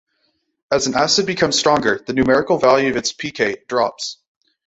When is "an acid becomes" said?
0.87-1.59